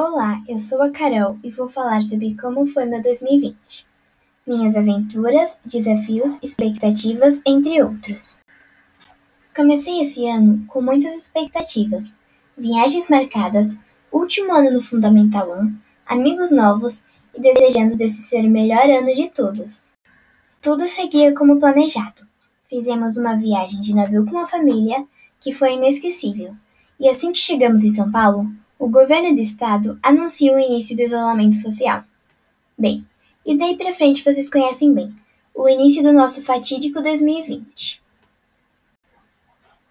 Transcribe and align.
Olá, 0.00 0.40
eu 0.46 0.60
sou 0.60 0.80
a 0.80 0.90
Carol 0.90 1.36
e 1.42 1.50
vou 1.50 1.68
falar 1.68 2.04
sobre 2.04 2.36
como 2.36 2.64
foi 2.68 2.84
meu 2.84 3.02
2020. 3.02 3.84
Minhas 4.46 4.76
aventuras, 4.76 5.58
desafios, 5.64 6.38
expectativas, 6.40 7.42
entre 7.44 7.82
outros. 7.82 8.38
Comecei 9.52 10.00
esse 10.00 10.24
ano 10.28 10.64
com 10.68 10.80
muitas 10.80 11.16
expectativas, 11.16 12.12
viagens 12.56 13.08
marcadas, 13.08 13.76
último 14.12 14.54
ano 14.54 14.70
no 14.70 14.80
Fundamental 14.80 15.50
1, 15.50 15.76
amigos 16.06 16.52
novos 16.52 17.02
e 17.34 17.40
desejando 17.40 17.96
desse 17.96 18.22
ser 18.22 18.44
o 18.44 18.50
melhor 18.50 18.88
ano 18.88 19.12
de 19.12 19.28
todos. 19.28 19.88
Tudo 20.62 20.86
seguia 20.86 21.34
como 21.34 21.58
planejado. 21.58 22.24
Fizemos 22.70 23.16
uma 23.16 23.34
viagem 23.34 23.80
de 23.80 23.92
navio 23.92 24.24
com 24.24 24.38
a 24.38 24.46
família 24.46 25.04
que 25.40 25.52
foi 25.52 25.72
inesquecível. 25.72 26.54
E 27.00 27.08
assim 27.08 27.32
que 27.32 27.38
chegamos 27.40 27.82
em 27.82 27.88
São 27.88 28.08
Paulo, 28.12 28.48
o 28.78 28.88
governo 28.88 29.34
do 29.34 29.40
estado 29.40 29.98
anuncia 30.02 30.54
o 30.54 30.58
início 30.58 30.94
do 30.94 31.02
isolamento 31.02 31.56
social. 31.56 32.04
Bem, 32.78 33.04
e 33.44 33.56
daí 33.56 33.76
para 33.76 33.92
frente 33.92 34.22
vocês 34.22 34.48
conhecem 34.48 34.94
bem, 34.94 35.14
o 35.54 35.68
início 35.68 36.02
do 36.02 36.12
nosso 36.12 36.40
fatídico 36.42 37.02
2020. 37.02 38.00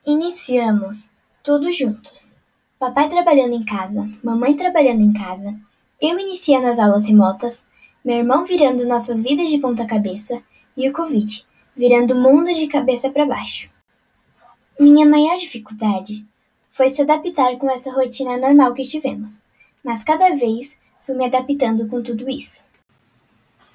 Iniciamos 0.05 1.12
todos 1.44 1.77
juntos. 1.77 2.32
Papai 2.80 3.10
trabalhando 3.10 3.54
em 3.54 3.66
casa, 3.66 4.10
mamãe 4.23 4.55
trabalhando 4.55 5.02
em 5.02 5.12
casa, 5.12 5.54
eu 5.99 6.18
iniciando 6.18 6.68
as 6.68 6.80
aulas 6.80 7.05
remotas, 7.05 7.68
meu 8.05 8.18
irmão 8.18 8.46
virando 8.46 8.88
nossas 8.88 9.22
vidas 9.22 9.49
de 9.49 9.58
ponta 9.58 9.85
cabeça 9.85 10.41
e 10.77 10.88
o 10.88 10.94
Covid 10.94 11.46
virando 11.76 12.13
o 12.13 12.22
mundo 12.22 12.54
de 12.54 12.68
cabeça 12.68 13.10
para 13.10 13.26
baixo. 13.26 13.70
Minha 14.80 15.05
maior 15.05 15.38
dificuldade 15.38 16.26
foi 16.77 16.91
se 16.91 17.02
adaptar 17.02 17.58
com 17.58 17.67
essa 17.72 17.91
rotina 17.91 18.38
normal 18.38 18.72
que 18.76 18.84
tivemos, 18.84 19.41
mas 19.84 20.04
cada 20.04 20.35
vez 20.35 20.77
fui 21.02 21.15
me 21.15 21.26
adaptando 21.26 21.88
com 21.88 22.04
tudo 22.04 22.29
isso. 22.29 22.62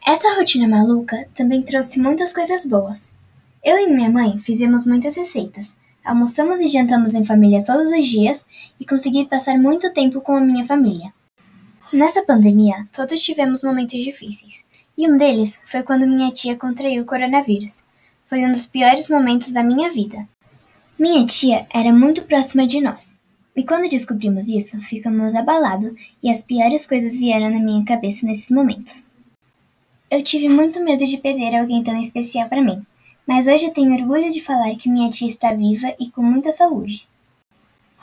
Essa 0.07 0.37
rotina 0.37 0.69
maluca 0.69 1.29
também 1.35 1.63
trouxe 1.63 1.99
muitas 1.99 2.33
coisas 2.33 2.65
boas. 2.65 3.17
Eu 3.65 3.77
e 3.77 3.89
minha 3.89 4.09
mãe 4.09 4.39
fizemos 4.39 4.87
muitas 4.87 5.17
receitas, 5.17 5.75
almoçamos 6.05 6.61
e 6.61 6.69
jantamos 6.69 7.13
em 7.13 7.25
família 7.25 7.65
todos 7.65 7.91
os 7.91 8.07
dias 8.07 8.47
e 8.79 8.87
consegui 8.87 9.25
passar 9.25 9.59
muito 9.59 9.93
tempo 9.93 10.21
com 10.21 10.37
a 10.37 10.41
minha 10.41 10.65
família. 10.65 11.13
Nessa 11.93 12.23
pandemia, 12.23 12.87
todos 12.93 13.21
tivemos 13.21 13.65
momentos 13.65 14.01
difíceis, 14.01 14.65
e 14.97 15.11
um 15.11 15.17
deles 15.17 15.61
foi 15.67 15.83
quando 15.83 16.07
minha 16.07 16.31
tia 16.31 16.57
contraiu 16.57 17.03
o 17.03 17.07
coronavírus. 17.07 17.85
Foi 18.27 18.45
um 18.45 18.53
dos 18.53 18.67
piores 18.67 19.11
momentos 19.11 19.51
da 19.51 19.65
minha 19.65 19.91
vida. 19.91 20.29
Minha 21.03 21.27
tia 21.27 21.67
era 21.75 21.93
muito 21.93 22.23
próxima 22.23 22.65
de 22.65 22.81
nós, 22.81 23.17
e 23.57 23.65
quando 23.65 23.91
descobrimos 23.91 24.47
isso, 24.47 24.81
ficamos 24.81 25.35
abalados 25.35 25.91
e 26.23 26.31
as 26.31 26.41
piores 26.41 26.87
coisas 26.87 27.17
vieram 27.17 27.51
na 27.51 27.59
minha 27.59 27.85
cabeça 27.85 28.25
nesses 28.25 28.51
momentos. 28.51 29.13
Eu 30.09 30.23
tive 30.23 30.49
muito 30.49 30.81
medo 30.81 31.05
de 31.05 31.17
perder 31.17 31.57
alguém 31.57 31.83
tão 31.83 32.01
especial 32.01 32.49
para 32.49 32.63
mim, 32.63 32.87
mas 33.27 33.49
hoje 33.49 33.73
tenho 33.73 33.93
orgulho 33.93 34.31
de 34.31 34.41
falar 34.41 34.77
que 34.77 34.89
minha 34.89 35.11
tia 35.11 35.27
está 35.27 35.53
viva 35.53 35.93
e 35.99 36.09
com 36.09 36.23
muita 36.23 36.53
saúde. 36.53 37.09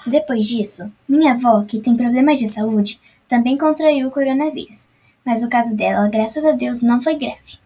Depois 0.05 0.45
disso, 0.45 0.92
minha 1.08 1.31
avó, 1.31 1.64
que 1.64 1.80
tem 1.80 1.95
problemas 1.95 2.38
de 2.38 2.50
saúde, 2.50 3.00
também 3.30 3.58
contraiu 3.58 4.09
o 4.09 4.11
coronavírus, 4.11 4.89
mas 5.23 5.42
o 5.42 5.47
caso 5.47 5.73
dela, 5.73 6.09
graças 6.09 6.44
a 6.44 6.52
Deus, 6.52 6.81
não 6.81 7.00
foi 7.00 7.16
grave. 7.16 7.59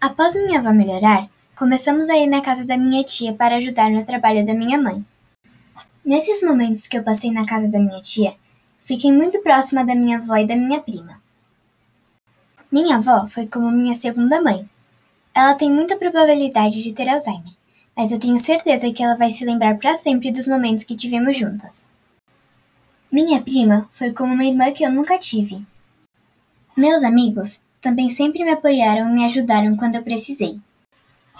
Após 0.00 0.34
minha 0.34 0.60
avó 0.60 0.72
melhorar, 0.72 1.28
Começamos 1.56 2.10
a 2.10 2.18
ir 2.18 2.26
na 2.26 2.40
casa 2.40 2.64
da 2.64 2.76
minha 2.76 3.04
tia 3.04 3.32
para 3.32 3.54
ajudar 3.56 3.88
no 3.88 4.04
trabalho 4.04 4.44
da 4.44 4.52
minha 4.52 4.76
mãe. 4.76 5.06
Nesses 6.04 6.42
momentos 6.42 6.88
que 6.88 6.98
eu 6.98 7.02
passei 7.04 7.30
na 7.30 7.46
casa 7.46 7.68
da 7.68 7.78
minha 7.78 8.00
tia, 8.00 8.34
fiquei 8.82 9.12
muito 9.12 9.40
próxima 9.40 9.84
da 9.84 9.94
minha 9.94 10.18
avó 10.18 10.36
e 10.36 10.48
da 10.48 10.56
minha 10.56 10.80
prima. 10.80 11.22
Minha 12.72 12.96
avó 12.96 13.28
foi 13.28 13.46
como 13.46 13.70
minha 13.70 13.94
segunda 13.94 14.42
mãe. 14.42 14.68
Ela 15.32 15.54
tem 15.54 15.70
muita 15.70 15.96
probabilidade 15.96 16.82
de 16.82 16.92
ter 16.92 17.08
Alzheimer, 17.08 17.52
mas 17.96 18.10
eu 18.10 18.18
tenho 18.18 18.38
certeza 18.40 18.92
que 18.92 19.04
ela 19.04 19.16
vai 19.16 19.30
se 19.30 19.44
lembrar 19.44 19.78
para 19.78 19.96
sempre 19.96 20.32
dos 20.32 20.48
momentos 20.48 20.82
que 20.82 20.96
tivemos 20.96 21.38
juntas. 21.38 21.88
Minha 23.12 23.40
prima 23.40 23.88
foi 23.92 24.12
como 24.12 24.34
uma 24.34 24.44
irmã 24.44 24.72
que 24.72 24.82
eu 24.82 24.90
nunca 24.90 25.16
tive. 25.20 25.64
Meus 26.76 27.04
amigos 27.04 27.60
também 27.80 28.10
sempre 28.10 28.42
me 28.42 28.50
apoiaram 28.50 29.08
e 29.08 29.12
me 29.12 29.24
ajudaram 29.24 29.76
quando 29.76 29.94
eu 29.94 30.02
precisei. 30.02 30.58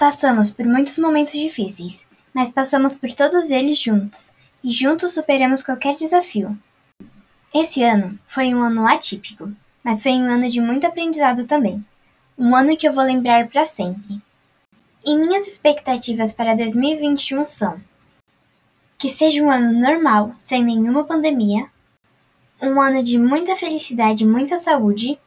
Passamos 0.05 0.51
por 0.51 0.67
muitos 0.67 0.99
momentos 0.99 1.33
difíceis, 1.33 2.07
mas 2.35 2.53
passamos 2.53 2.95
por 2.95 3.11
todos 3.11 3.49
eles 3.49 3.79
juntos, 3.79 4.35
e 4.63 4.71
juntos 4.71 5.15
superamos 5.15 5.63
qualquer 5.63 5.95
desafio. 5.95 6.55
Esse 7.55 7.83
ano 7.83 8.19
foi 8.27 8.55
um 8.55 8.63
ano 8.63 8.87
atípico, 8.87 9.51
mas 9.83 10.03
foi 10.03 10.13
um 10.13 10.27
ano 10.27 10.47
de 10.51 10.61
muito 10.61 10.87
aprendizado 10.87 11.47
também. 11.47 11.83
Um 12.37 12.55
ano 12.55 12.77
que 12.77 12.87
eu 12.87 12.93
vou 12.93 13.03
lembrar 13.03 13.49
para 13.49 13.65
sempre. 13.65 14.21
E 15.07 15.17
minhas 15.17 15.49
expectativas 15.49 16.35
para 16.35 16.55
2021 16.55 17.43
são: 17.47 17.81
que 18.99 19.09
seja 19.09 19.43
um 19.43 19.51
ano 19.51 19.73
normal, 19.73 20.33
sem 20.39 20.63
nenhuma 20.63 21.05
pandemia, 21.05 21.67
um 22.61 22.79
ano 22.79 23.03
de 23.03 23.17
muita 23.17 23.57
felicidade 23.57 24.25
e 24.25 24.29
muita 24.29 24.59
saúde, 24.59 25.19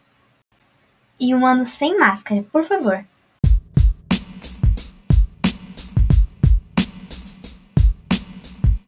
e 1.19 1.33
um 1.33 1.47
ano 1.47 1.65
sem 1.65 1.97
máscara, 1.97 2.45
por 2.51 2.63
favor. 2.63 3.03